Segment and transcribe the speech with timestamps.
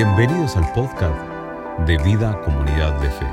[0.00, 1.12] Bienvenidos al podcast
[1.84, 3.26] de Vida Comunidad de Fe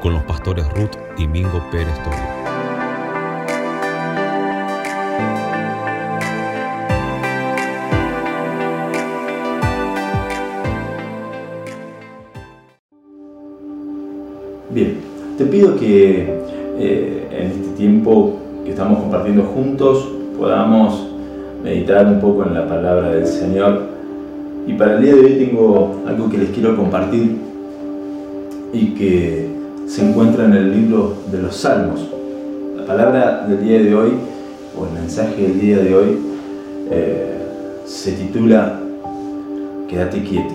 [0.00, 2.18] con los pastores Ruth y Mingo Pérez Torres.
[14.70, 14.96] Bien,
[15.38, 16.36] te pido que
[16.80, 21.06] eh, en este tiempo que estamos compartiendo juntos podamos
[21.62, 23.91] meditar un poco en la palabra del Señor.
[24.66, 27.36] Y para el día de hoy tengo algo que les quiero compartir
[28.72, 29.48] y que
[29.86, 32.08] se encuentra en el libro de los Salmos.
[32.76, 34.12] La palabra del día de hoy,
[34.78, 36.18] o el mensaje del día de hoy,
[36.90, 37.38] eh,
[37.84, 38.78] se titula
[39.88, 40.54] Quédate quieto.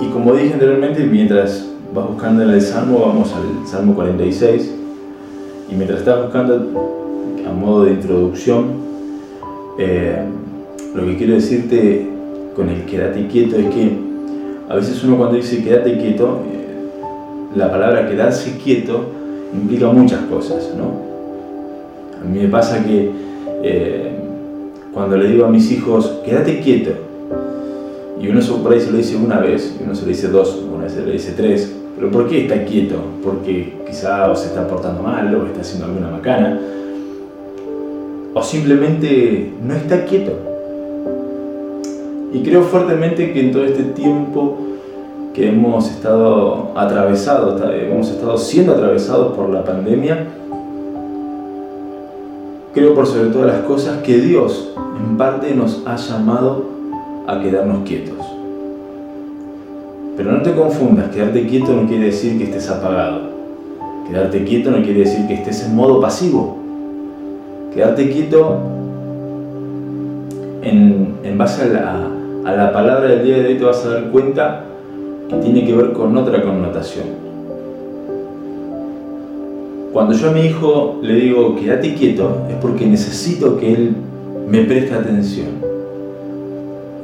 [0.00, 4.74] Y como dije anteriormente, mientras vas buscando en el Salmo, vamos al Salmo 46.
[5.70, 6.54] Y mientras estás buscando
[7.46, 8.66] a modo de introducción,
[9.78, 10.22] eh,
[10.94, 12.06] lo que quiero decirte
[12.56, 13.92] con el quédate quieto es que
[14.68, 19.06] a veces uno cuando dice quédate quieto, eh, la palabra quedarse quieto
[19.54, 21.08] implica muchas cosas, ¿no?
[22.20, 23.10] A mí me pasa que
[23.62, 24.12] eh,
[24.92, 26.90] cuando le digo a mis hijos, quédate quieto,
[28.20, 30.60] y uno por ahí se lo dice una vez, y uno se lo dice dos,
[30.74, 32.96] una vez se lo dice tres, pero ¿por qué está quieto?
[33.22, 36.60] Porque quizá o se está portando mal o está haciendo alguna macana,
[38.34, 40.47] o simplemente no está quieto.
[42.32, 44.58] Y creo fuertemente que en todo este tiempo
[45.34, 50.26] que hemos estado atravesados, hemos estado siendo atravesados por la pandemia,
[52.74, 56.64] creo por sobre todas las cosas que Dios en parte nos ha llamado
[57.26, 58.16] a quedarnos quietos.
[60.16, 63.28] Pero no te confundas, quedarte quieto no quiere decir que estés apagado.
[64.08, 66.56] Quedarte quieto no quiere decir que estés en modo pasivo.
[67.72, 68.56] Quedarte quieto
[70.62, 72.08] en, base a la,
[72.72, 74.64] palabra del día de hoy te vas a dar cuenta
[75.28, 77.06] que tiene que ver con otra connotación.
[79.92, 83.96] Cuando yo a mi hijo le digo quédate quieto es porque necesito que él
[84.48, 85.48] me preste atención.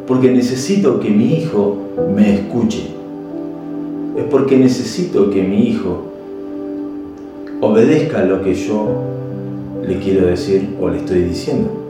[0.07, 1.77] Porque necesito que mi hijo
[2.15, 2.89] me escuche.
[4.17, 6.05] Es porque necesito que mi hijo
[7.61, 8.87] obedezca lo que yo
[9.87, 11.84] le quiero decir o le estoy diciendo.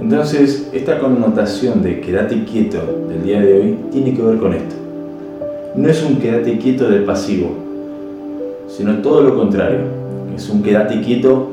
[0.00, 4.74] Entonces, esta connotación de quédate quieto del día de hoy tiene que ver con esto.
[5.74, 7.50] No es un quédate quieto del pasivo,
[8.68, 9.80] sino todo lo contrario.
[10.34, 11.48] Es un quédate quieto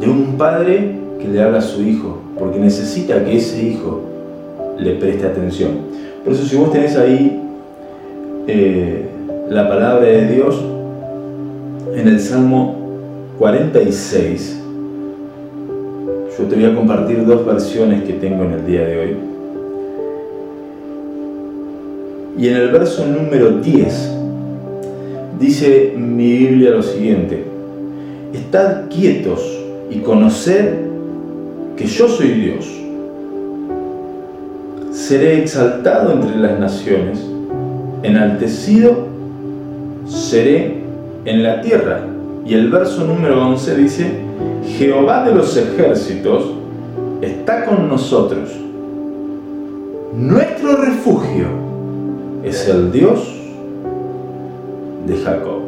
[0.00, 4.02] de un padre que le habla a su hijo, porque necesita que ese hijo
[4.78, 5.70] le preste atención.
[6.24, 7.40] Por eso si vos tenés ahí
[8.46, 9.08] eh,
[9.48, 10.62] la palabra de Dios,
[11.94, 12.76] en el Salmo
[13.38, 14.55] 46,
[16.38, 19.16] yo te voy a compartir dos versiones que tengo en el día de hoy.
[22.38, 24.12] Y en el verso número 10
[25.40, 27.44] dice mi Biblia lo siguiente,
[28.34, 29.40] estad quietos
[29.90, 30.74] y conoced
[31.76, 32.66] que yo soy Dios.
[34.92, 37.24] Seré exaltado entre las naciones,
[38.02, 39.06] enaltecido
[40.06, 40.82] seré
[41.24, 42.00] en la tierra
[42.44, 44.25] y el verso número 11 dice,
[44.78, 46.50] Jehová de los ejércitos
[47.22, 48.50] está con nosotros.
[50.14, 51.46] Nuestro refugio
[52.44, 53.20] es el Dios
[55.06, 55.60] de Jacob.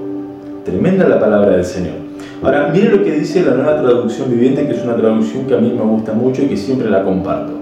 [0.65, 1.95] Tremenda la palabra del Señor.
[2.43, 5.59] Ahora, mire lo que dice la nueva traducción viviente, que es una traducción que a
[5.59, 7.53] mí me gusta mucho y que siempre la comparto.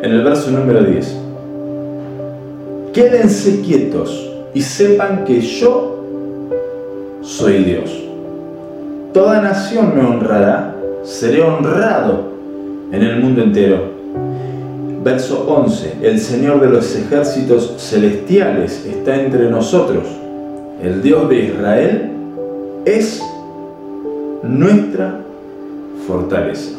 [0.00, 1.16] En el verso número 10.
[2.92, 6.04] Quédense quietos y sepan que yo
[7.20, 8.09] soy Dios.
[9.12, 12.30] Toda nación me honrará, seré honrado
[12.92, 13.90] en el mundo entero.
[15.02, 15.94] Verso 11.
[16.00, 20.04] El Señor de los ejércitos celestiales está entre nosotros.
[20.80, 22.10] El Dios de Israel
[22.84, 23.20] es
[24.44, 25.20] nuestra
[26.06, 26.78] fortaleza.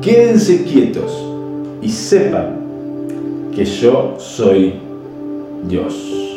[0.00, 1.12] Quédense quietos
[1.82, 2.56] y sepan
[3.54, 4.74] que yo soy
[5.68, 6.27] Dios.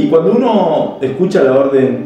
[0.00, 2.04] Y cuando uno escucha la orden,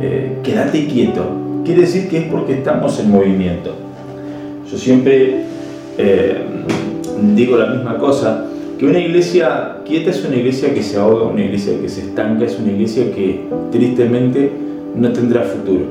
[0.00, 1.22] eh, quédate quieto,
[1.64, 3.70] quiere decir que es porque estamos en movimiento.
[4.68, 5.44] Yo siempre
[5.98, 6.42] eh,
[7.36, 8.44] digo la misma cosa,
[8.76, 12.44] que una iglesia quieta es una iglesia que se ahoga, una iglesia que se estanca,
[12.44, 14.50] es una iglesia que tristemente
[14.96, 15.84] no tendrá futuro.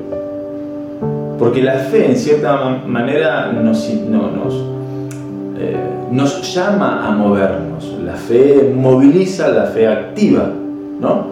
[1.40, 4.66] Porque la fe en cierta manera nos, nos,
[5.62, 5.76] eh,
[6.10, 7.86] nos llama a movernos.
[8.04, 10.50] La fe moviliza, la fe activa,
[11.00, 11.28] ¿no?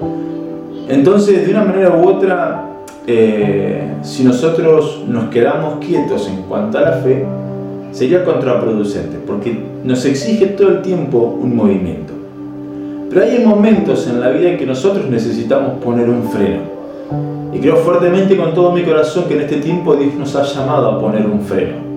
[0.87, 2.65] Entonces, de una manera u otra,
[3.07, 7.25] eh, si nosotros nos quedamos quietos en cuanto a la fe,
[7.91, 12.13] sería contraproducente, porque nos exige todo el tiempo un movimiento.
[13.09, 16.61] Pero hay momentos en la vida en que nosotros necesitamos poner un freno.
[17.51, 20.91] Y creo fuertemente con todo mi corazón que en este tiempo Dios nos ha llamado
[20.91, 21.88] a poner un freno.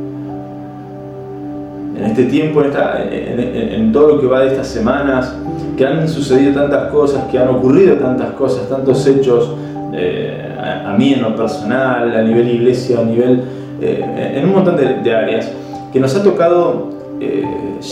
[2.03, 5.35] En este tiempo, en, todo lo que va de estas semanas,
[5.77, 9.53] que han sucedido tantas cosas, que han ocurrido tantas cosas, tantos hechos,
[9.93, 10.49] eh,
[10.85, 13.45] a, mí en lo personal, a nivel iglesia, a nivel,
[13.81, 15.49] eh, en un montón de áreas
[15.93, 16.91] que nos ha tocado
[17.21, 17.45] eh,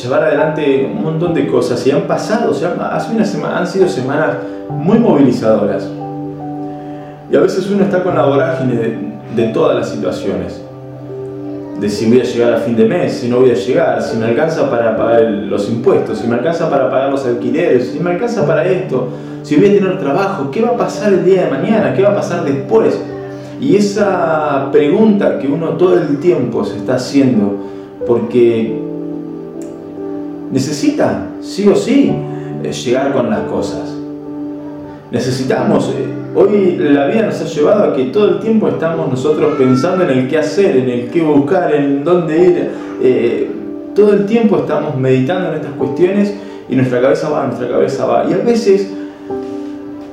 [0.02, 3.66] llevar adelante un montón de cosas y han pasado, o sea, hace una semana, han
[3.66, 5.88] sido semanas muy movilizadoras.
[7.30, 8.98] Y a veces uno está con la vorágine de,
[9.36, 10.60] de todas las situaciones.
[11.80, 14.18] De si voy a llegar a fin de mes, si no voy a llegar, si
[14.18, 18.10] me alcanza para pagar los impuestos, si me alcanza para pagar los alquileres, si me
[18.10, 19.08] alcanza para esto,
[19.42, 21.94] si voy a tener trabajo, ¿qué va a pasar el día de mañana?
[21.94, 23.00] ¿Qué va a pasar después?
[23.60, 27.56] Y esa pregunta que uno todo el tiempo se está haciendo,
[28.06, 28.78] porque
[30.52, 32.12] necesita, sí o sí,
[32.62, 33.99] eh, llegar con las cosas.
[35.10, 39.56] Necesitamos, eh, hoy la vida nos ha llevado a que todo el tiempo estamos nosotros
[39.58, 42.70] pensando en el qué hacer, en el qué buscar, en dónde ir.
[43.02, 43.50] Eh,
[43.94, 46.34] todo el tiempo estamos meditando en estas cuestiones
[46.68, 48.26] y nuestra cabeza va, nuestra cabeza va.
[48.30, 48.88] Y a veces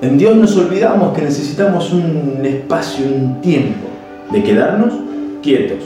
[0.01, 3.87] en Dios nos olvidamos que necesitamos un espacio, un tiempo
[4.31, 4.93] de quedarnos
[5.43, 5.83] quietos,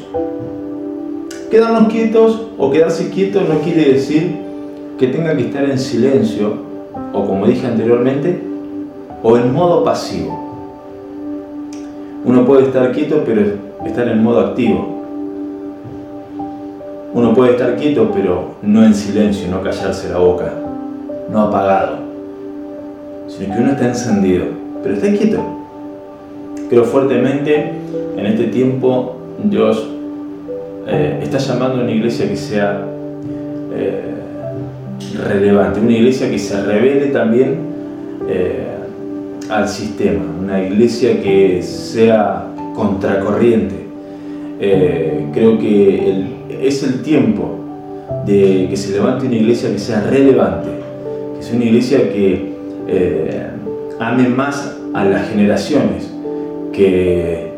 [1.50, 4.38] Quedarnos quietos o quedarse quietos no quiere decir
[4.98, 6.54] que tenga que estar en silencio
[7.12, 8.51] o como dije anteriormente,
[9.24, 10.52] o en modo pasivo.
[12.24, 13.42] Uno puede estar quieto pero
[13.86, 15.02] estar en modo activo.
[17.14, 20.54] Uno puede estar quieto pero no en silencio, no callarse la boca,
[21.32, 21.98] no apagado,
[23.28, 24.46] sino que uno está encendido,
[24.82, 25.40] pero está quieto.
[26.70, 27.74] Creo fuertemente
[28.16, 29.90] en este tiempo Dios
[30.88, 32.86] eh, está llamando a una iglesia que sea
[33.74, 34.02] eh,
[35.28, 37.60] relevante, una iglesia que se revele también
[38.30, 38.71] eh,
[39.52, 43.76] al sistema, una iglesia que sea contracorriente.
[45.34, 46.26] creo que
[46.62, 47.60] es el tiempo
[48.26, 50.70] de que se levante una iglesia que sea relevante,
[51.38, 52.54] que sea una iglesia que
[54.00, 56.12] ame más a las generaciones
[56.74, 57.52] que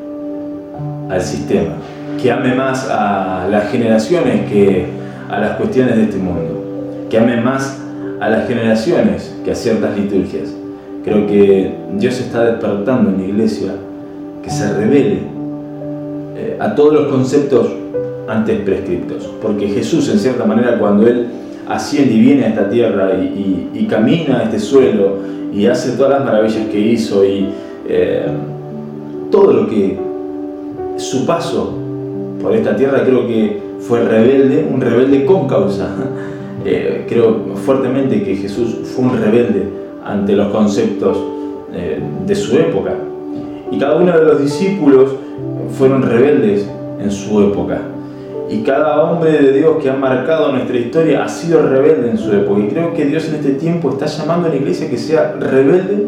[1.10, 1.76] al sistema
[2.22, 4.86] que ame más a las generaciones que
[5.30, 7.80] a las cuestiones de este mundo, que ame más
[8.22, 10.63] a las generaciones que a ciertas liturgias.
[11.04, 13.76] Creo que Dios está despertando en la iglesia
[14.42, 15.20] que se revele
[16.36, 17.68] eh, a todos los conceptos
[18.28, 21.28] antes prescriptos, porque Jesús en cierta manera cuando Él
[21.68, 25.18] asciende y viene a esta tierra y, camina a este suelo
[25.54, 27.50] y hace todas las maravillas que hizo y
[27.88, 28.26] eh,
[29.30, 30.00] todo lo que
[30.98, 31.74] su paso
[32.42, 35.90] por esta tierra, creo que fue rebelde, un rebelde con causa.
[36.66, 39.68] Eh, creo fuertemente que Jesús fue un rebelde
[40.06, 41.18] ante los conceptos
[41.74, 42.94] eh, de su época.
[43.72, 45.12] Y cada uno de los discípulos
[45.78, 46.70] fueron rebeldes
[47.00, 47.82] en su época.
[48.50, 52.32] Y cada hombre de Dios que ha marcado nuestra historia ha sido rebelde en su
[52.34, 52.60] época.
[52.62, 56.08] Y creo que Dios en este tiempo está llamando a la iglesia que sea rebelde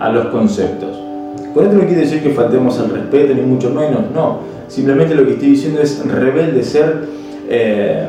[0.00, 0.96] a los conceptos.
[1.54, 5.24] Con esto no quiere decir que faltemos al respeto, ni mucho menos, no Simplemente lo
[5.24, 7.06] que estoy diciendo es rebelde, ser
[7.48, 8.06] eh,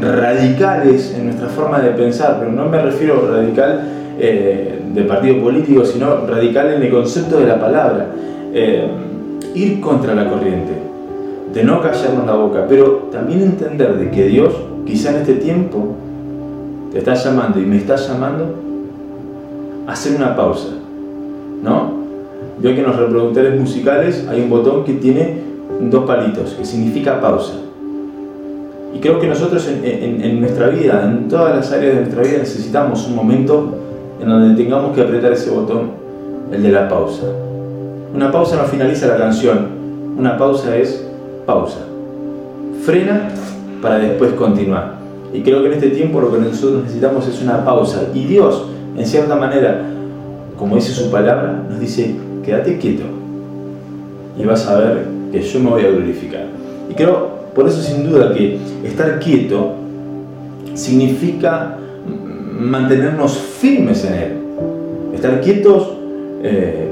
[0.00, 3.82] radicales en nuestra forma de pensar, pero no me refiero radical
[4.18, 8.06] eh, de partido político, sino radical en el concepto de la palabra.
[8.52, 8.86] Eh,
[9.54, 10.72] ir contra la corriente,
[11.52, 14.54] de no callarnos la boca, pero también entender de que Dios,
[14.84, 15.94] quizá en este tiempo,
[16.92, 18.54] te está llamando y me está llamando
[19.86, 20.68] a hacer una pausa,
[21.62, 21.94] ¿no?
[22.62, 25.38] Yo que en los reproductores musicales hay un botón que tiene
[25.80, 27.54] dos palitos, que significa pausa.
[28.94, 33.06] Y creo que nosotros en, nuestra vida, en todas las áreas de nuestra vida, necesitamos
[33.06, 33.74] un momento
[34.20, 35.90] en donde tengamos que apretar ese botón,
[36.52, 37.26] el de la pausa.
[38.14, 39.68] Una pausa no finaliza la canción,
[40.18, 41.06] una pausa es
[41.44, 41.80] pausa.
[42.84, 43.28] Frena
[43.82, 44.96] para después continuar.
[45.32, 48.04] Y creo que en este tiempo lo que nosotros necesitamos es una pausa.
[48.14, 49.82] Y Dios, en cierta manera,
[50.58, 53.04] como dice su palabra, nos dice, quédate quieto
[54.38, 56.46] y vas a ver que yo me voy a glorificar.
[56.90, 59.74] Y creo, por eso sin duda que estar quieto
[60.74, 61.78] significa
[62.58, 64.32] mantenernos firmes en Él.
[65.14, 65.96] Estar quietos
[66.42, 66.88] eh,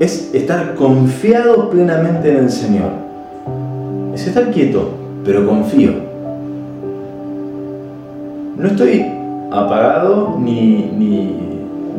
[0.00, 2.90] es estar confiado plenamente en el Señor.
[4.14, 4.90] Es estar quieto,
[5.24, 5.92] pero confío.
[8.56, 9.04] No estoy
[9.50, 10.90] apagado ni,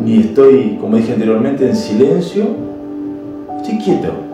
[0.03, 2.45] ni estoy, como dije anteriormente, en silencio.
[3.61, 4.29] Estoy quieto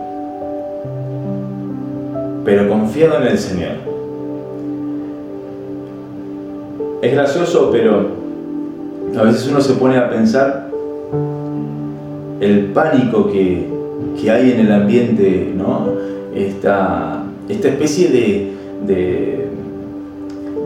[2.46, 3.85] pero confiado en el Señor.
[7.06, 8.04] Es gracioso, pero
[9.16, 10.70] a veces uno se pone a pensar
[12.40, 13.68] el pánico que,
[14.28, 15.86] hay en el ambiente, ¿no?
[16.34, 18.54] esta, esta especie de,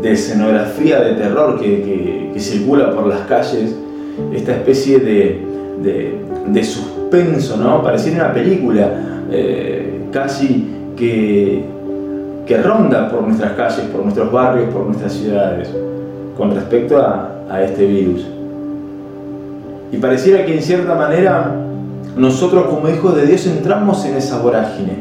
[0.01, 3.77] de, escenografía de terror que, circula por las calles,
[4.33, 5.43] esta especie de,
[6.47, 7.83] de suspenso, ¿no?
[7.83, 11.67] pareciera una película eh, casi que,
[12.47, 15.69] que ronda por nuestras calles, por nuestros barrios, por nuestras ciudades,
[16.41, 18.25] con respecto a, a este virus.
[19.93, 21.55] Y pareciera que en cierta manera
[22.17, 24.95] nosotros como hijos de Dios entramos en esa vorágine.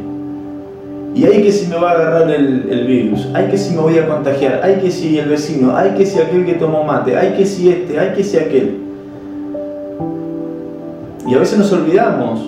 [1.15, 3.97] Y hay que si me va a agarrar el, virus, hay que si me voy
[3.99, 7.31] a contagiar, hay que si el vecino, hay que si aquel que tomó mate, hay
[7.37, 8.81] que si este, hay que si aquel.
[11.25, 12.41] Y a veces nos olvidamos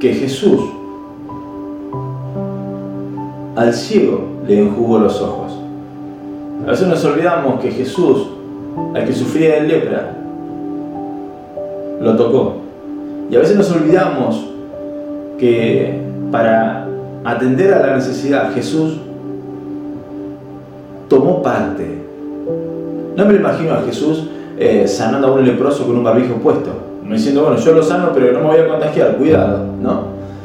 [0.00, 0.62] que Jesús
[3.56, 5.60] al ciego le enjugó los ojos.
[6.66, 8.28] A veces nos olvidamos que Jesús,
[8.94, 10.16] al que sufría de lepra,
[12.00, 12.56] lo tocó.
[13.30, 14.46] Y a veces nos olvidamos
[15.38, 15.98] que
[16.30, 16.86] para
[17.24, 18.98] atender a la necesidad Jesús
[21.08, 21.86] tomó parte.
[23.16, 26.70] No me lo imagino a Jesús eh, sanando a un leproso con un barbijo puesto,
[27.02, 30.04] no diciendo, bueno, yo lo sano, pero no me voy a contagiar, cuidado, ¿no?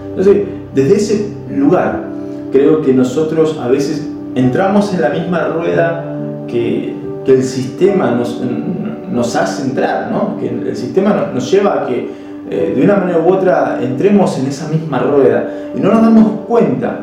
[0.10, 0.44] Entonces,
[0.74, 2.04] desde ese lugar,
[2.52, 6.04] creo que nosotros a veces entramos en la misma rueda
[6.48, 6.94] que,
[7.26, 10.38] el sistema nos, hace entrar, ¿no?
[10.40, 12.08] que el sistema nos, lleva a que
[12.52, 16.42] eh, de una manera u otra entremos en esa misma rueda y no nos damos
[16.48, 17.00] cuenta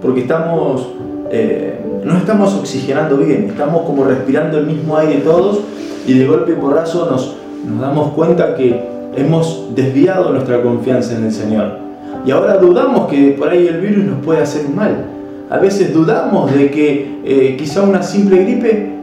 [0.00, 0.86] porque estamos,
[1.32, 5.62] eh, no estamos oxigenando bien, estamos como respirando el mismo aire todos
[6.06, 7.34] y de golpe y porrazo nos
[7.80, 8.80] damos cuenta que
[9.16, 11.78] hemos desviado nuestra confianza en el Señor.
[12.24, 15.15] Y ahora dudamos que por ahí el virus nos puede hacer mal.
[15.48, 18.96] A veces dudamos de que eh, quizá una simple gripe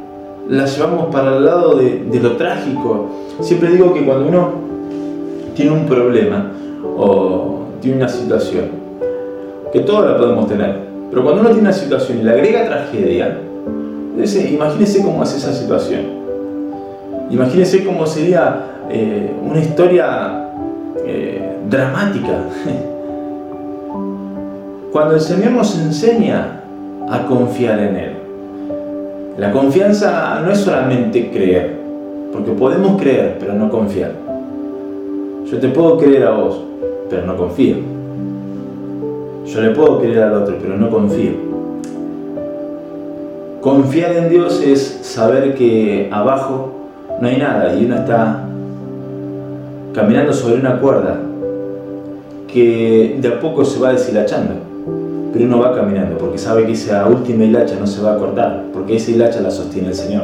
[0.50, 3.08] la llevamos para el lado de, lo trágico.
[3.40, 4.52] Siempre digo que cuando uno
[5.56, 6.52] tiene un problema
[6.98, 8.66] o tiene una situación,
[9.72, 13.38] que todos la podemos tener, pero cuando uno tiene una situación y le agrega tragedia,
[14.52, 16.24] imagínese cómo es esa situación.
[17.30, 20.50] Imagínese cómo sería eh, una historia
[21.06, 22.44] eh, dramática.
[24.94, 26.62] Cuando el Señor nos enseña
[27.10, 28.12] a confiar en Él.
[29.40, 31.80] La confianza no es solamente creer,
[32.32, 34.12] porque podemos creer, pero no confiar.
[35.50, 36.62] Yo te puedo creer a vos,
[37.10, 37.78] pero no confío.
[39.48, 41.32] Yo le puedo creer al otro, pero no confío.
[43.62, 46.72] Confiar en Dios es saber que abajo
[47.20, 48.44] no hay nada y uno está
[49.96, 51.18] caminando sobre una cuerda
[52.48, 54.73] que de a poco se va deshilachando
[55.34, 58.66] pero uno va caminando porque sabe que esa última hilacha no se va a cortar,
[58.72, 60.24] porque esa hilacha la sostiene el Señor.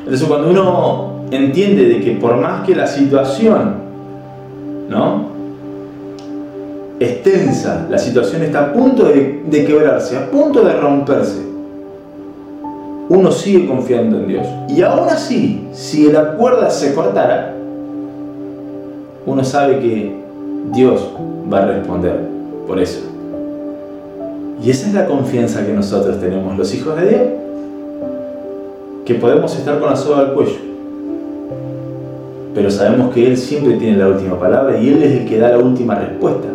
[0.00, 3.74] Entonces cuando uno entiende de que por más que la situación,
[4.90, 5.36] ¿no?
[6.98, 11.46] Es tensa, la situación está a punto de, de quebrarse, a punto de romperse,
[13.08, 14.46] uno sigue confiando en Dios.
[14.68, 17.54] Y aún así, si la cuerda se cortara,
[19.24, 20.16] uno sabe que
[20.72, 21.08] Dios
[21.52, 22.28] va a responder
[22.66, 23.15] por eso.
[24.62, 27.22] Y esa es la confianza que nosotros tenemos, los hijos de Dios,
[29.04, 30.56] que podemos estar con la soga al cuello,
[32.54, 35.50] pero sabemos que Él siempre tiene la última palabra y Él es el que da
[35.50, 36.48] la última respuesta.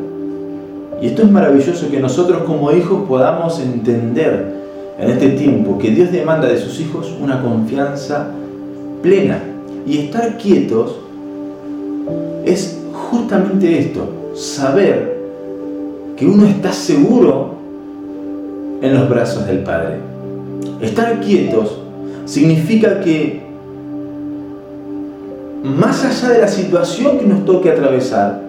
[0.99, 4.53] Y esto es maravilloso que nosotros como hijos podamos entender
[4.99, 8.27] en este tiempo que Dios demanda de sus hijos una confianza
[9.01, 9.39] plena.
[9.85, 10.99] Y estar quietos
[12.45, 15.19] es justamente esto, saber
[16.17, 17.60] que uno está seguro
[18.81, 19.97] en los brazos del Padre.
[20.81, 21.77] Estar quietos
[22.25, 23.41] significa que
[25.63, 28.41] más allá de la situación que nos toque atravesar,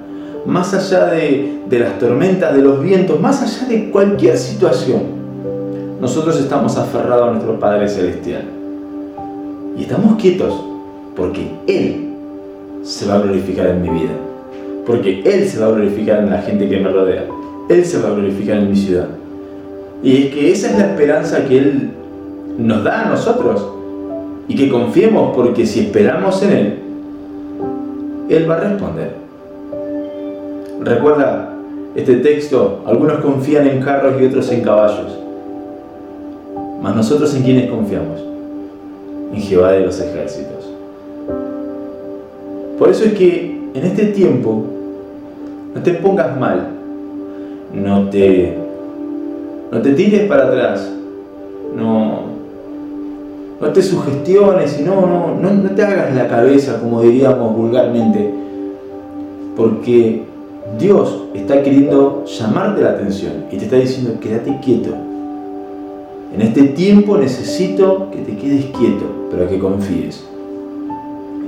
[0.46, 5.02] más allá de, las tormentas, de los vientos, más allá de cualquier situación,
[6.00, 8.42] nosotros estamos aferrados a nuestro Padre Celestial.
[9.76, 10.54] Y estamos quietos
[11.14, 12.08] porque Él
[12.82, 14.12] se va a glorificar en mi vida.
[14.86, 17.24] Porque Él se va a glorificar en la gente que me rodea.
[17.68, 19.08] Él se va a glorificar en mi ciudad.
[20.02, 21.90] Y es que esa es la esperanza que Él
[22.58, 23.66] nos da a nosotros.
[24.48, 26.78] Y que confiemos porque si esperamos en Él,
[28.28, 29.14] Él va a responder.
[30.80, 31.54] Recuerda
[31.94, 35.18] este texto, algunos confían en carros y otros en caballos.
[36.82, 38.20] Mas nosotros en quiénes confiamos?
[39.32, 40.68] En Jehová de los ejércitos.
[42.78, 44.64] Por eso es que en este tiempo
[45.74, 46.72] no te pongas mal
[47.74, 48.58] no te,
[49.72, 50.86] no te tires para atrás,
[51.74, 52.24] no,
[53.58, 58.34] no te sugestiones y no, no, no, no te hagas la cabeza, como diríamos vulgarmente,
[59.56, 60.24] porque
[60.78, 64.90] Dios está queriendo llamarte la atención y te está diciendo, quédate quieto.
[66.34, 70.22] En este tiempo necesito que te quedes quieto, pero que confíes.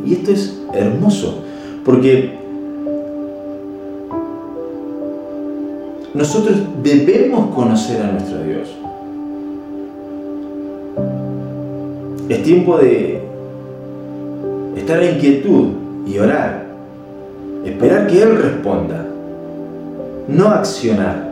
[0.07, 1.43] Y esto es hermoso,
[1.85, 2.39] porque
[6.15, 8.69] nosotros debemos conocer a nuestro Dios.
[12.29, 13.21] Es tiempo de
[14.77, 15.71] estar en quietud
[16.07, 16.67] y orar.
[17.65, 19.05] Esperar que Él responda.
[20.29, 21.31] No accionar.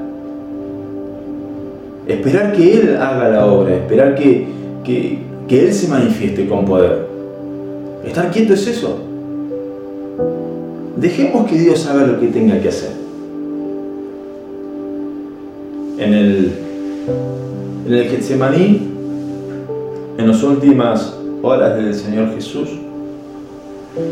[2.09, 3.77] Esperar que Él haga la obra.
[3.77, 4.49] Esperar que,
[4.85, 7.07] que, Él se manifieste con poder.
[8.05, 8.99] Estar quieto es eso.
[10.97, 13.02] Dejemos que Dios haga lo que tenga que hacer.
[16.03, 16.53] En el,
[17.87, 18.93] en el Getsemaní
[20.19, 22.71] en las últimas horas del Señor Jesús.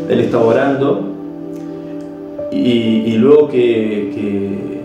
[0.08, 1.02] Él estaba orando
[2.52, 4.80] y, luego que,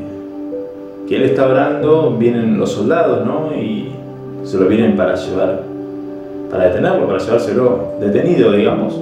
[1.07, 3.51] que, Él está orando vienen los soldados ¿no?
[3.55, 3.91] y
[4.43, 5.63] se lo vienen para llevar,
[6.49, 8.99] para detenerlo, para llevárselo detenido, digamos.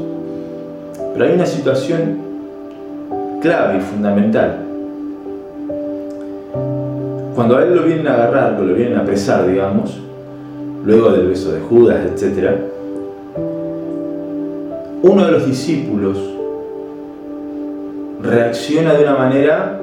[1.14, 2.18] Pero hay una situación
[3.42, 4.73] clave y fundamental.
[7.36, 10.00] Cuando a él lo vienen a agarrar, lo vienen a apresar, digamos,
[10.86, 12.52] luego del beso de Judas, etc.,
[15.02, 16.18] uno de los discípulos
[18.22, 19.80] reacciona de una manera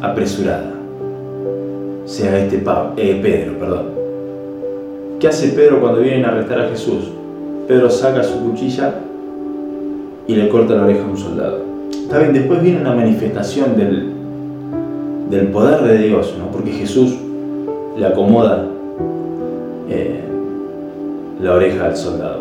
[0.00, 0.72] apresurada.
[2.06, 2.64] Sea este
[2.96, 3.86] eh, Pedro, perdón.
[5.20, 7.10] ¿Qué hace Pedro cuando vienen a arrestar a Jesús?
[7.68, 8.94] Pedro saca su cuchilla
[10.26, 11.60] y le corta la oreja a un soldado.
[11.92, 14.11] Está bien, después viene una manifestación del,
[15.32, 16.50] del poder de Dios, ¿no?
[16.52, 17.16] porque Jesús
[17.96, 18.66] le acomoda
[19.88, 20.20] eh,
[21.40, 22.40] la oreja al soldado.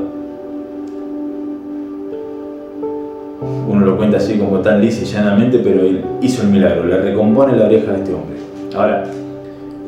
[3.70, 6.98] Uno lo cuenta así como tan lisa y llanamente, pero él hizo el milagro, le
[6.98, 8.38] recompone la oreja a este hombre.
[8.76, 9.06] Ahora,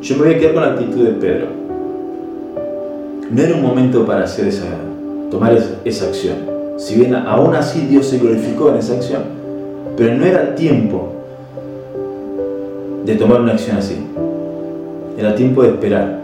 [0.00, 1.46] yo me voy a quedar con la actitud de Pedro.
[3.30, 4.64] No era un momento para hacer esa,
[5.30, 6.36] tomar esa, acción.
[6.78, 9.24] Si bien aún así Dios se glorificó en esa acción,
[9.94, 11.13] pero no era tiempo
[13.04, 13.96] de tomar una acción así.
[15.18, 16.20] Era tiempo de esperar.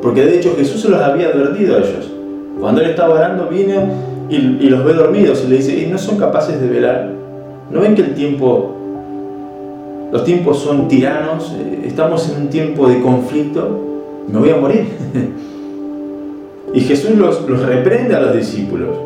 [0.00, 2.10] Porque de hecho Jesús se los había advertido a ellos.
[2.60, 3.76] Cuando él estaba orando, viene
[4.28, 7.10] y, los ve dormidos y le dice, ¿y no son capaces de velar?
[7.70, 8.74] ¿No ven que el tiempo,
[10.12, 11.54] los tiempos son tiranos?
[11.58, 13.86] Eh, estamos en un tiempo de conflicto.
[14.28, 14.84] Me voy a morir.
[16.74, 18.96] y Jesús los, los reprende a los discípulos.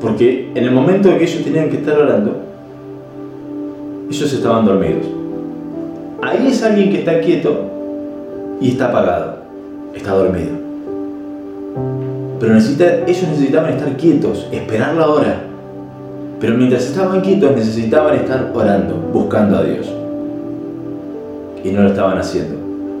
[0.00, 2.36] Porque en el momento en que ellos tenían que estar orando,
[4.10, 5.06] ellos estaban dormidos.
[6.24, 7.70] Ahí es alguien que está quieto
[8.60, 9.44] y está apagado
[9.94, 10.52] está dormido.
[12.40, 15.40] Pero ellos necesitaban estar quietos, esperar la hora.
[16.40, 19.90] Pero mientras estaban quietos necesitaban estar orando, buscando a Dios.
[21.62, 22.56] Y no lo estaban haciendo.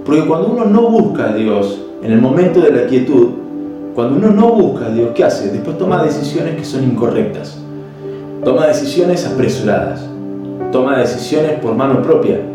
[0.06, 3.28] Porque cuando uno no busca a Dios en el momento de la quietud,
[3.94, 5.50] cuando uno no busca a Dios, ¿qué hace?
[5.50, 7.58] Después toma decisiones que son incorrectas.
[8.44, 10.06] Toma decisiones apresuradas.
[10.72, 12.53] Toma decisiones por mano propia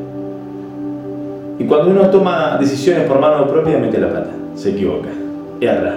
[1.59, 5.09] y cuando uno toma decisiones por mano propia, mete la pata, se equivoca,
[5.59, 5.95] erra.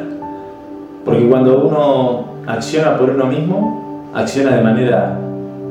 [1.05, 5.16] Porque cuando uno acciona por uno mismo, acciona de manera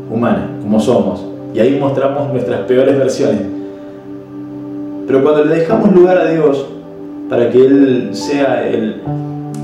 [0.10, 1.26] humana, como somos.
[1.54, 3.42] Y ahí mostramos nuestras peores versiones.
[5.08, 6.68] Pero cuando le dejamos lugar a Dios
[7.30, 9.02] para que Él sea el,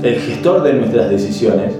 [0.02, 1.74] el gestor de nuestras decisiones,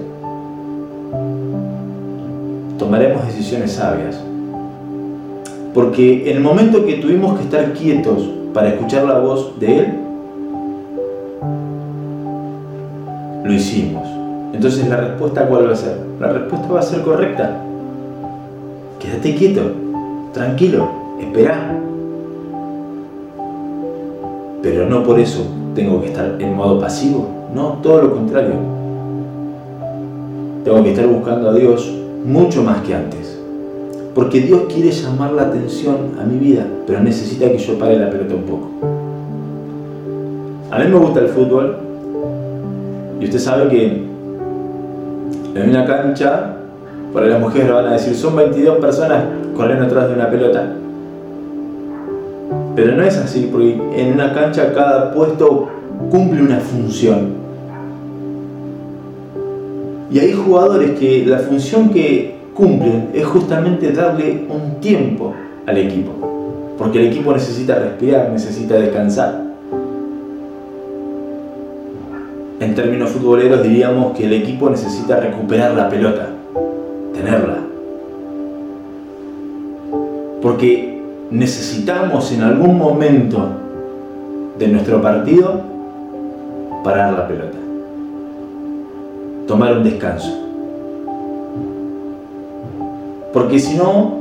[2.79, 4.19] tomaremos decisiones sabias.
[5.75, 9.99] Porque en el momento que tuvimos que estar quietos para escuchar la voz de Él,
[13.43, 14.07] lo hicimos.
[14.53, 15.97] Entonces la respuesta cuál va a ser?
[16.19, 17.61] La respuesta va a ser correcta.
[18.99, 19.61] Quédate quieto,
[20.33, 21.75] tranquilo, espera.
[24.61, 28.55] Pero no por eso tengo que estar en modo pasivo, no, todo lo contrario.
[30.65, 31.89] Tengo que estar buscando a Dios
[32.25, 33.38] mucho más que antes.
[34.15, 38.09] Porque Dios quiere llamar la atención a mi vida, pero necesita que yo pare la
[38.09, 38.69] pelota un poco.
[40.71, 41.77] A mí me gusta el fútbol
[43.19, 44.09] y usted sabe que
[45.55, 46.55] en una cancha,
[47.11, 50.73] por ahí las mujeres van a decir, son 22 personas corriendo atrás de una pelota.
[52.75, 55.67] Pero no es así, porque en una cancha cada puesto
[56.09, 57.39] cumple una función.
[60.11, 65.33] Y hay jugadores que la función que cumplen es justamente darle un tiempo
[65.65, 66.11] al equipo.
[66.77, 69.41] porque el equipo necesita respirar, necesita descansar.
[72.61, 76.29] En términos futboleros diríamos que el equipo necesita recuperar la pelota,
[77.13, 77.57] tenerla.
[80.41, 83.45] Porque necesitamos en algún momento
[84.57, 85.59] de nuestro partido
[86.81, 87.57] parar la pelota,
[89.47, 90.48] tomar un descanso.
[93.33, 94.17] Porque si no,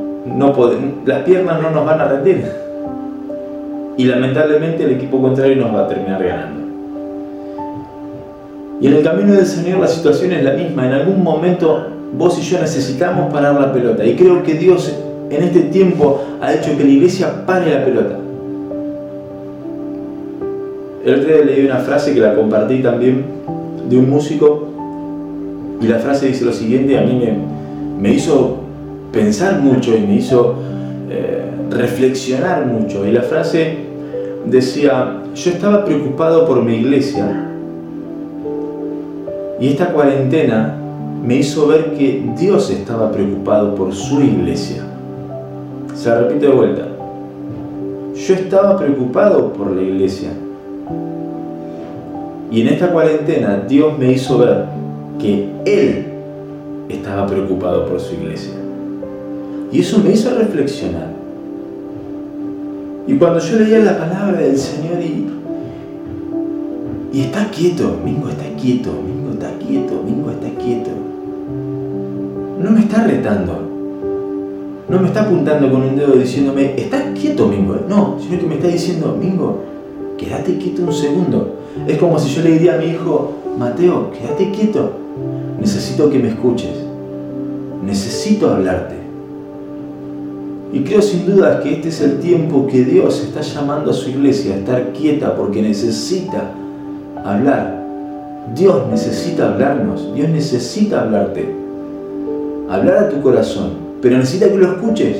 [1.05, 2.45] las piernas no nos van a rendir.
[3.97, 6.69] Y lamentablemente el equipo contrario nos va a terminar ganando.
[8.81, 10.87] Y en el camino del Señor la situación es la misma.
[10.87, 14.05] En algún momento vos y yo necesitamos parar la pelota.
[14.05, 14.95] Y creo que Dios
[15.31, 18.17] en este tiempo ha hecho que la iglesia pare la pelota.
[21.05, 23.25] El otro día leí una frase que la compartí también
[23.89, 24.69] de un músico
[25.81, 27.21] y la frase dice lo siguiente, a mí
[27.99, 28.58] me hizo
[29.13, 30.57] pensar mucho y me hizo
[31.11, 33.07] eh, reflexionar mucho.
[33.07, 33.77] Y la frase
[34.47, 37.49] decía, yo estaba preocupado por mi iglesia
[39.61, 40.77] y esta cuarentena
[41.25, 44.85] me hizo ver que Dios estaba preocupado por su iglesia.
[45.95, 46.83] Se repite de vuelta.
[48.15, 50.31] Yo estaba preocupado por la iglesia.
[52.51, 54.67] Y en esta cuarentena Dios me hizo ver
[55.19, 56.07] que Él
[56.89, 58.55] estaba preocupado por su iglesia.
[59.71, 61.09] Y eso me hizo reflexionar.
[63.07, 65.27] Y cuando yo leía la palabra del Señor y,
[67.17, 70.91] y está quieto, Mingo está quieto, Mingo está quieto, Mingo está quieto.
[72.63, 73.69] No me está retando.
[74.89, 77.77] No me está apuntando con un dedo diciéndome, estás quieto, Mingo.
[77.89, 79.63] No, sino que me está diciendo, Mingo,
[80.19, 81.55] quédate quieto un segundo.
[81.87, 84.93] Es como si yo le diría a mi hijo, Mateo, quédate quieto.
[85.59, 86.85] Necesito que me escuches.
[87.85, 89.08] Necesito hablarte.
[90.73, 94.11] Y creo sin duda que este es el tiempo que Dios está llamando a su
[94.11, 96.51] iglesia a estar quieta porque necesita
[97.25, 97.79] hablar.
[98.55, 101.55] Dios necesita hablarnos, Dios necesita hablarte.
[102.69, 103.71] Hablar a tu corazón,
[104.03, 105.17] pero necesita que lo escuches.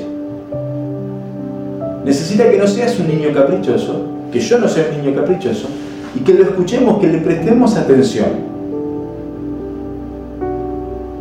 [2.05, 5.69] Necesita que no seas un niño caprichoso, que yo no sea un niño caprichoso,
[6.15, 8.49] y que lo escuchemos, que le prestemos atención.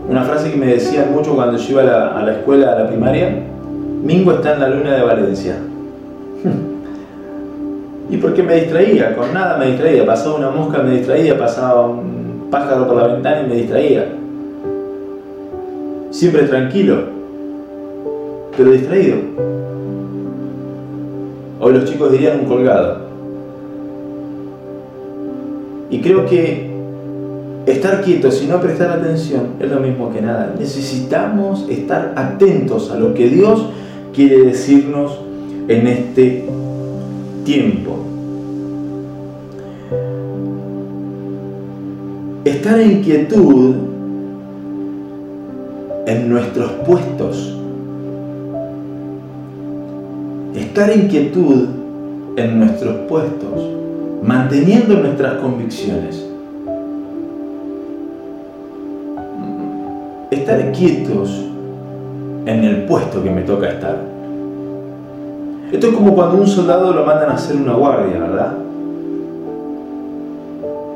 [0.10, 2.80] Una frase que me decían mucho cuando yo iba a la, a la escuela, a
[2.80, 3.44] la primaria,
[4.04, 5.58] Mingo está en la luna de Valencia.
[8.10, 10.06] y porque me distraía, con nada me distraía.
[10.06, 14.08] Pasaba una mosca, me distraía, pasaba un pájaro por la ventana y me distraía.
[16.12, 17.04] Siempre tranquilo,
[18.56, 19.18] pero distraído.
[21.60, 23.08] Hoy los chicos dirían un colgado.
[25.90, 26.70] Y creo que
[27.66, 30.54] estar quietos y no prestar atención es lo mismo que nada.
[30.58, 33.66] Necesitamos estar atentos a lo que Dios
[34.18, 35.16] quiere decirnos
[35.68, 36.44] en este
[37.46, 37.98] tiempo.
[42.44, 43.76] Estar en quietud
[46.08, 47.56] en nuestros puestos.
[50.56, 51.68] Estar en quietud
[52.38, 53.70] en nuestros puestos,
[54.24, 56.26] manteniendo nuestras convicciones.
[60.32, 61.47] Estar quietos
[62.48, 63.98] en el puesto que me toca estar.
[65.72, 68.54] Esto es como cuando un soldado lo mandan a hacer una guardia, ¿verdad?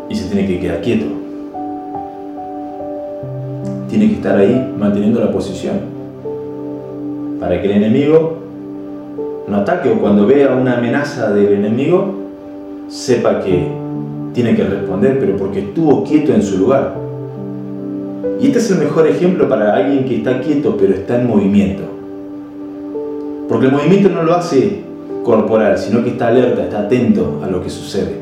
[0.09, 1.05] Y se tiene que quedar quieto.
[3.89, 5.79] Tiene que estar ahí manteniendo la posición.
[7.39, 8.37] Para que el enemigo
[9.47, 12.13] no ataque o cuando vea una amenaza del enemigo,
[12.87, 13.67] sepa que
[14.33, 16.93] tiene que responder, pero porque estuvo quieto en su lugar.
[18.41, 21.83] Y este es el mejor ejemplo para alguien que está quieto pero está en movimiento.
[23.47, 24.81] Porque el movimiento no lo hace
[25.23, 28.15] corporal, sino que está alerta, está atento a lo que sucede.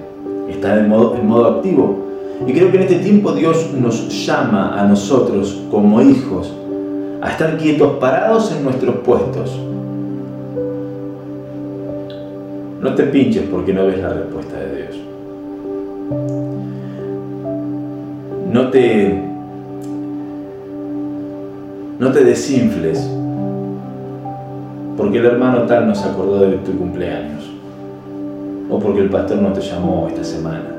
[0.49, 1.99] Está en modo, activo.
[2.45, 6.53] Y creo que en este tiempo Dios nos llama a nosotros como hijos
[7.21, 9.57] a estar quietos, parados en nuestros puestos.
[12.81, 14.95] No te pinches porque no ves la respuesta de Dios.
[18.51, 19.28] No te
[21.99, 23.05] no te desinfles,
[24.95, 27.43] porque el hermano tal no se acordó de tu cumpleaños,
[28.69, 30.75] o porque el pastor no te llamó esta semana.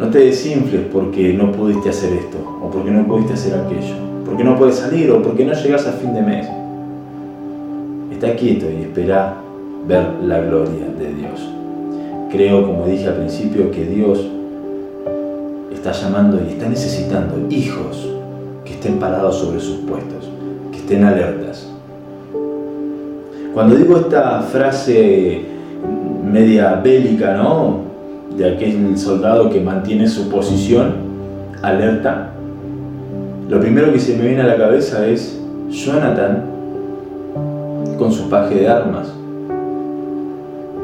[0.00, 3.94] No te desinfles porque no pudiste hacer esto, o porque no pudiste hacer aquello,
[4.26, 6.48] porque no puedes salir, o porque no llegas a fin de mes.
[8.10, 9.36] Está quieto y espera
[9.86, 11.48] ver la gloria de Dios.
[12.32, 14.26] Creo, como dije al principio, que Dios
[15.72, 18.08] está llamando y está necesitando hijos
[18.84, 20.28] estén parados sobre sus puestos,
[20.70, 21.66] que estén alertas.
[23.54, 25.40] Cuando digo esta frase
[26.30, 27.78] media bélica, ¿no?
[28.36, 30.96] De aquel soldado que mantiene su posición
[31.62, 32.32] alerta,
[33.48, 36.42] lo primero que se me viene a la cabeza es Jonathan
[37.96, 39.08] con su paje de armas.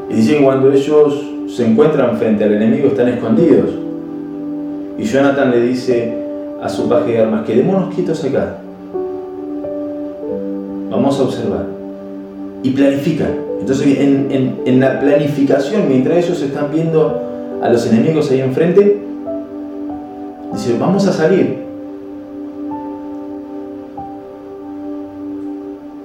[0.09, 1.23] Y dice que cuando ellos
[1.55, 3.69] se encuentran frente al enemigo están escondidos.
[4.97, 6.20] Y Jonathan le dice
[6.61, 8.57] a su paje de armas, quedémonos quietos acá.
[10.89, 11.65] Vamos a observar.
[12.63, 13.31] Y planifican.
[13.59, 17.21] Entonces en, en la planificación, mientras ellos están viendo
[17.61, 19.01] a los enemigos ahí enfrente,
[20.53, 21.61] dice, vamos a salir.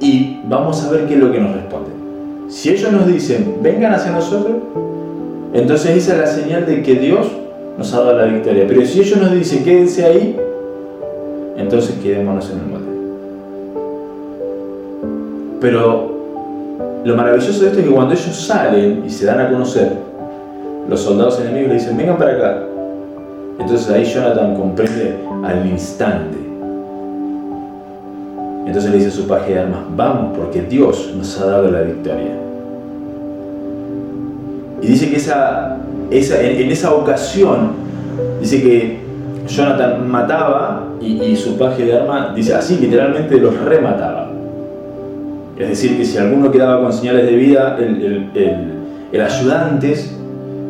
[0.00, 1.90] Y vamos a ver qué es lo que nos responde.
[2.48, 4.56] Si ellos nos dicen, vengan hacia nosotros,
[5.52, 7.26] entonces esa es la señal de que Dios
[7.76, 8.64] nos ha dado la victoria.
[8.68, 10.25] Pero si ellos nos dicen, quédense ahí,
[11.66, 12.86] entonces quedémonos en el molde.
[15.60, 16.16] Pero
[17.04, 19.92] lo maravilloso de esto es que cuando ellos salen y se dan a conocer,
[20.88, 22.62] los soldados enemigos le dicen, vengan para acá.
[23.58, 26.36] Entonces ahí Jonathan comprende al instante.
[28.66, 31.80] Entonces le dice a su paje de armas, vamos porque Dios nos ha dado la
[31.82, 32.32] victoria.
[34.82, 35.78] Y dice que esa,
[36.10, 37.70] esa, en, esa ocasión,
[38.40, 38.98] dice que
[39.48, 44.30] Jonathan mataba y, su paje de armas, dice así, literalmente los remataba.
[45.58, 48.60] Es decir, que si alguno quedaba con señales de vida, el, el,
[49.12, 49.94] el, ayudante,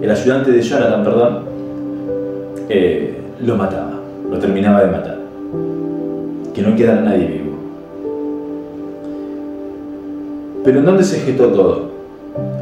[0.01, 1.39] el ayudante de Jonathan, perdón,
[2.69, 3.95] eh, lo mataba,
[4.31, 5.19] lo terminaba de matar.
[6.55, 7.57] Que no quedara nadie vivo.
[10.65, 11.91] Pero ¿en dónde se gestó todo?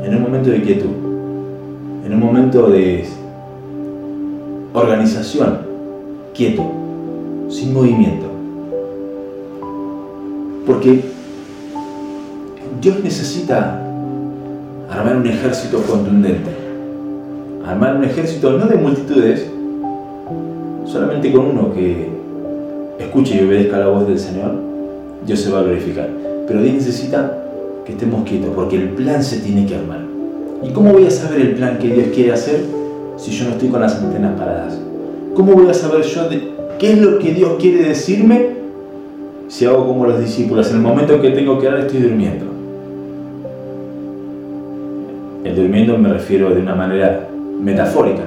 [0.03, 0.91] En un momento de quietud,
[2.05, 3.05] en un momento de
[4.75, 5.59] organización,
[6.35, 6.84] quieto,
[7.49, 8.27] sin movimiento.
[10.67, 11.05] Porque
[12.81, 13.81] Dios necesita
[14.91, 16.51] armar un ejército contundente.
[17.67, 19.47] Armar un ejército no de multitudes,
[20.85, 22.09] solamente con uno que
[22.99, 24.53] escuche y obedezca la voz del Señor,
[25.27, 26.09] Dios se va a glorificar.
[26.47, 27.39] Pero Dios necesita
[27.87, 30.01] que estemos quietos, porque el plan se tiene que armar.
[30.63, 32.61] ¿Y cómo voy a saber el plan que Dios quiere hacer
[33.17, 34.79] si yo no estoy con las antenas paradas?
[35.35, 36.29] ¿Cómo voy a saber yo
[36.85, 38.47] qué es lo que Dios quiere decirme
[39.49, 40.69] si hago como los discípulos?
[40.69, 42.45] En el momento en que tengo que orar estoy durmiendo.
[45.45, 47.27] El durmiendo me refiero de una manera
[47.59, 48.25] metafórica.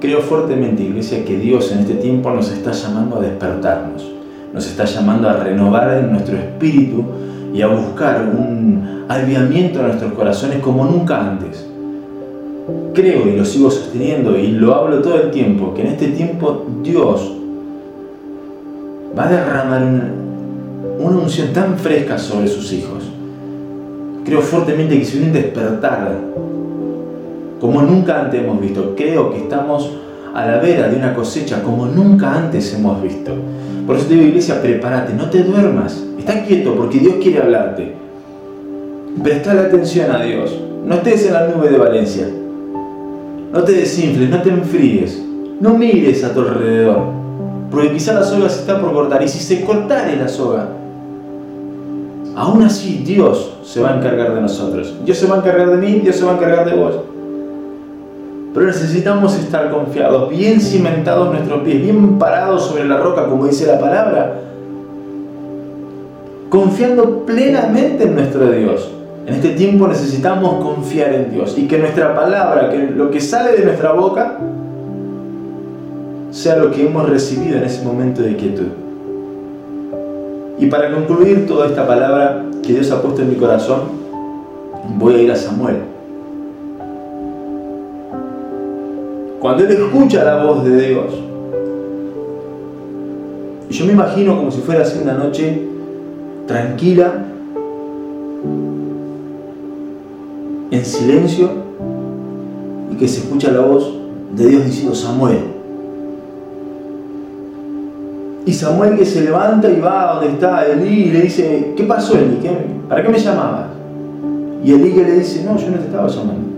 [0.00, 4.10] Creo fuertemente, iglesia, que Dios en este tiempo nos está llamando a despertarnos,
[4.54, 7.04] nos está llamando a renovar en nuestro espíritu
[7.52, 11.66] y a buscar un aviamiento en nuestros corazones como nunca antes.
[12.94, 16.64] Creo y lo sigo sosteniendo y lo hablo todo el tiempo, que en este tiempo
[16.82, 17.34] Dios
[19.18, 19.82] va a derramar
[20.98, 23.04] una, unción tan fresca sobre sus hijos.
[24.24, 26.16] Creo fuertemente que se viene despertar
[27.60, 28.94] como nunca antes hemos visto.
[28.96, 29.90] Creo que estamos
[30.34, 33.32] a la vera de una cosecha como nunca antes hemos visto.
[33.86, 36.04] Por eso te digo, iglesia, prepárate, no te duermas.
[36.18, 37.94] Está quieto porque Dios quiere hablarte.
[39.22, 40.56] Presta la atención a Dios.
[40.84, 42.28] No estés en la nube de Valencia.
[43.52, 45.20] No te desinfles, no te enfríes.
[45.60, 47.17] No mires a tu alrededor.
[47.70, 49.22] Porque quizá la soga se está por cortar.
[49.22, 50.68] Y si se cortare la soga,
[52.34, 54.94] aún así Dios se va a encargar de nosotros.
[55.04, 56.94] Dios se va a encargar de mí, Dios se va a encargar de vos.
[58.54, 63.66] Pero necesitamos estar confiados, bien cimentados nuestros pies, bien parados sobre la roca, como dice
[63.66, 64.40] la palabra,
[66.48, 68.90] confiando plenamente en nuestro Dios.
[69.26, 73.52] En este tiempo necesitamos confiar en Dios y que nuestra palabra, que lo que sale
[73.52, 74.38] de nuestra boca,
[76.30, 78.68] sea lo que hemos recibido en ese momento de quietud.
[80.58, 83.82] Y para concluir toda esta palabra que Dios ha puesto en mi corazón,
[84.96, 85.76] voy a ir a Samuel.
[89.40, 91.14] Cuando él escucha la voz de Dios,
[93.70, 95.62] y yo me imagino como si fuera así una noche
[96.46, 97.24] tranquila,
[100.70, 101.50] en silencio,
[102.92, 103.92] y que se escucha la voz
[104.34, 105.57] de Dios diciendo Samuel.
[108.48, 111.84] Y Samuel que se levanta y va a donde está Elí y le dice, ¿qué
[111.84, 112.40] pasó Elí?
[112.88, 113.66] ¿Para qué me llamabas?
[114.64, 116.48] Y Elí que le dice, no, yo no te estaba llamando.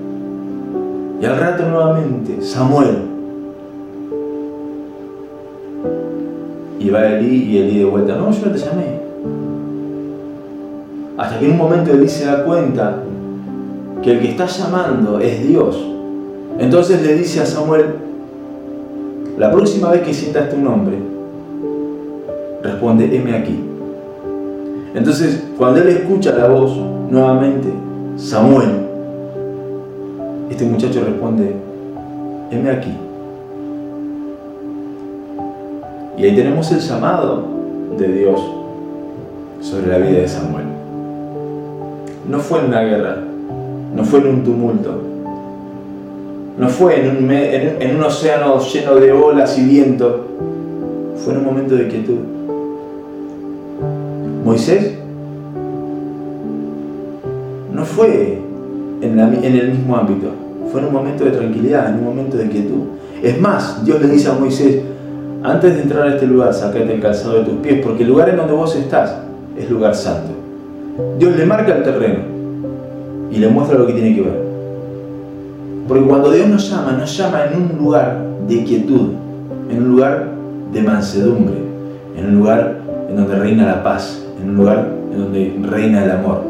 [1.20, 2.96] Y al rato nuevamente, Samuel.
[6.78, 9.00] Y va Elí y Elí de vuelta, no, yo no te llamé.
[11.18, 12.98] Hasta que en un momento Elí se da cuenta
[14.00, 15.76] que el que está llamando es Dios.
[16.60, 17.86] Entonces le dice a Samuel,
[19.36, 21.09] la próxima vez que sientas tu nombre,
[22.62, 23.58] responde, heme aquí.
[24.94, 26.76] Entonces, cuando él escucha la voz
[27.10, 27.68] nuevamente,
[28.16, 28.70] Samuel,
[30.50, 31.54] este muchacho responde,
[32.50, 32.92] heme aquí.
[36.18, 37.44] Y ahí tenemos el llamado
[37.96, 38.40] de Dios
[39.60, 40.64] sobre la vida de Samuel.
[42.28, 43.18] No fue en una guerra,
[43.94, 45.00] no fue en un tumulto,
[46.58, 50.26] no fue en un, en un océano lleno de olas y viento,
[51.24, 52.39] fue en un momento de quietud.
[54.50, 54.94] Moisés
[57.72, 58.42] no fue
[59.00, 60.26] en, el mismo ámbito,
[60.72, 62.82] fue en un momento de tranquilidad, en un momento de quietud.
[63.22, 64.80] Es más, Dios le dice a Moisés,
[65.44, 68.28] antes de entrar a este lugar, sacate el calzado de tus pies, porque el lugar
[68.28, 69.18] en donde vos estás
[69.56, 70.32] es lugar santo.
[71.16, 72.18] Dios le marca el terreno
[73.30, 74.42] y le muestra lo que tiene que ver.
[75.86, 79.10] Porque cuando Dios nos llama, nos llama en un lugar de quietud,
[79.70, 80.26] en un lugar
[80.72, 81.54] de mansedumbre,
[82.16, 86.10] en un lugar en donde reina la paz, en un lugar en donde reina el
[86.10, 86.42] amor.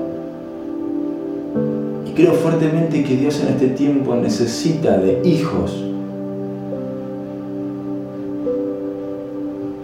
[2.06, 5.84] Y creo fuertemente que Dios en este tiempo necesita de hijos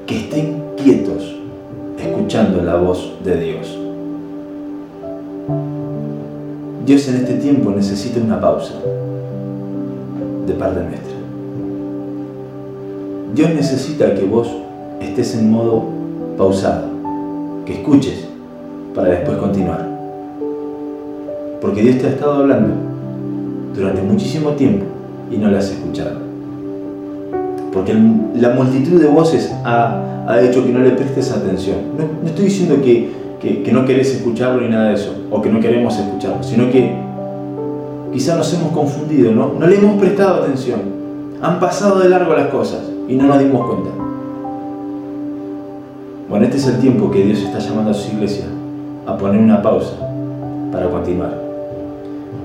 [0.06, 1.36] que estén quietos
[1.98, 3.78] escuchando la voz de Dios.
[6.86, 8.74] Dios en este tiempo necesita una pausa
[10.46, 11.16] de parte nuestra.
[13.34, 14.48] Dios necesita que vos
[15.00, 15.84] estés en modo
[16.38, 16.88] pausado,
[17.66, 18.26] que escuches
[18.94, 19.86] para después continuar.
[21.60, 22.74] Porque Dios te ha estado hablando
[23.74, 24.86] durante muchísimo tiempo
[25.30, 26.18] y no lo has escuchado.
[27.72, 27.92] Porque
[28.34, 30.02] la multitud de voces ha,
[30.40, 31.76] hecho que no le prestes atención.
[31.98, 35.60] No, estoy diciendo que, que no querés escucharlo ni nada de eso, o que no
[35.60, 36.96] queremos escucharlo, sino que
[38.12, 39.52] quizá nos hemos confundido, ¿no?
[39.58, 40.80] No le hemos prestado atención.
[41.42, 44.05] Han pasado de largo las cosas y no nos dimos cuenta.
[46.28, 48.46] Bueno, este es el tiempo que Dios está llamando a su iglesia
[49.06, 49.94] a poner una pausa
[50.72, 51.32] para continuar.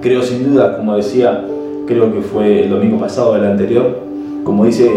[0.02, 1.44] Creo sin duda, como decía,
[1.88, 4.00] creo que fue el domingo pasado, el anterior,
[4.44, 4.88] como dice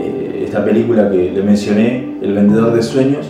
[0.00, 3.26] eh, esta película que le mencioné, El vendedor de sueños,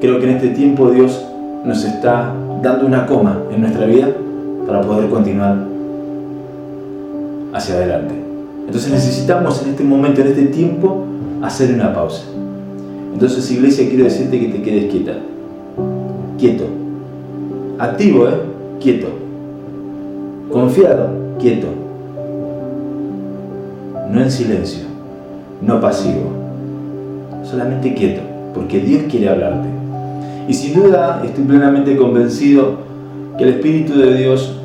[0.00, 1.24] creo que en este tiempo Dios
[1.64, 4.08] nos está dando una coma en nuestra vida
[4.66, 5.56] para poder continuar
[7.52, 8.14] hacia adelante.
[8.66, 11.04] Entonces necesitamos en este momento, en este tiempo,
[11.42, 12.24] hacer una pausa.
[13.16, 15.14] Entonces, iglesia, quiero decirte que te quedes quieta.
[16.36, 16.64] Quieto.
[17.78, 18.34] Activo, ¿eh?
[18.78, 19.06] Quieto.
[20.52, 21.66] Confiado, quieto.
[24.12, 24.84] No en silencio,
[25.62, 26.24] no pasivo.
[27.42, 28.20] Solamente quieto,
[28.52, 29.66] porque Dios quiere hablarte.
[30.46, 32.80] Y sin duda estoy plenamente convencido
[33.38, 34.60] que el Espíritu de Dios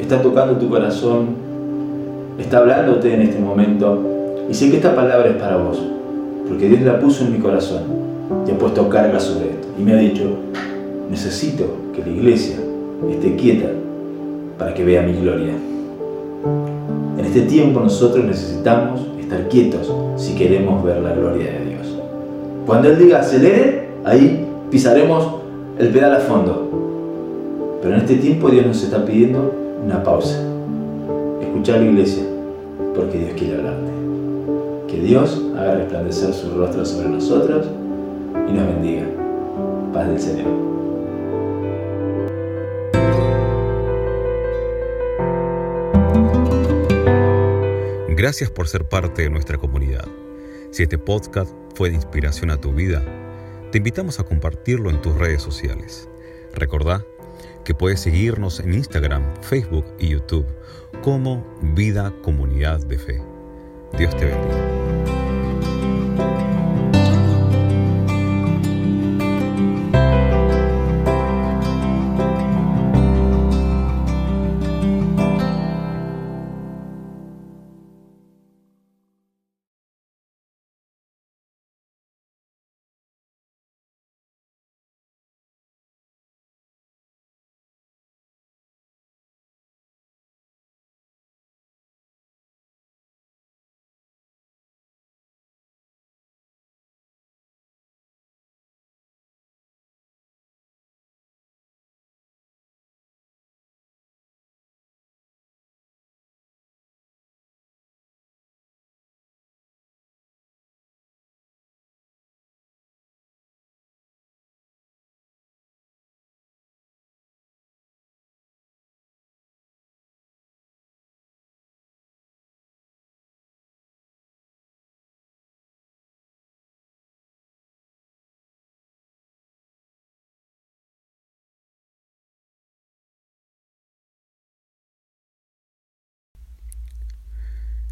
[0.00, 1.36] está tocando tu corazón
[2.36, 4.02] está hablándote en este momento
[4.50, 5.80] y sé que esta palabra es para vos,
[6.48, 7.82] porque Dios la puso en mi corazón
[8.46, 9.68] y ha puesto carga sobre esto.
[9.78, 10.24] Y me ha dicho,
[11.10, 12.56] necesito que la iglesia
[13.10, 13.68] esté quieta
[14.58, 15.52] para que vea mi gloria.
[17.18, 21.98] En este tiempo nosotros necesitamos estar quietos si queremos ver la gloria de Dios.
[22.66, 25.26] Cuando Él diga acelere, ahí pisaremos
[25.78, 27.78] el pedal a fondo.
[27.82, 29.52] Pero en este tiempo Dios nos está pidiendo
[29.84, 30.42] una pausa
[31.56, 32.22] Escucha a la iglesia,
[32.94, 33.95] porque Dios quiere hablarte.
[34.88, 37.66] Que Dios haga resplandecer su rostro sobre nosotros
[38.48, 39.06] y nos bendiga.
[39.92, 40.66] Paz del Señor.
[48.16, 50.06] Gracias por ser parte de nuestra comunidad.
[50.70, 53.04] Si este podcast fue de inspiración a tu vida,
[53.72, 56.08] te invitamos a compartirlo en tus redes sociales.
[56.54, 57.04] Recordá
[57.64, 60.46] que puedes seguirnos en Instagram, Facebook y YouTube
[61.02, 63.35] como Vida Comunidad de Fe.
[63.96, 65.25] Dios te bendiga.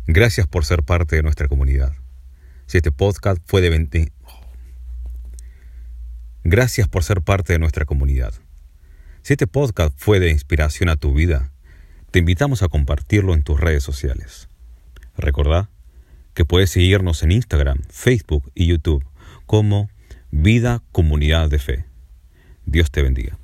[0.06, 1.92] Gracias por ser parte de nuestra comunidad.
[2.66, 4.12] Si este podcast fue de 20...
[6.44, 8.34] Gracias por ser parte de nuestra comunidad.
[9.22, 11.52] Si este podcast fue de inspiración a tu vida,
[12.10, 14.50] te invitamos a compartirlo en tus redes sociales.
[15.16, 15.70] Recordá
[16.34, 19.06] que puedes seguirnos en Instagram, Facebook y YouTube
[19.46, 19.88] como
[20.30, 21.84] Vida Comunidad de Fe.
[22.66, 23.38] Dios te bendiga.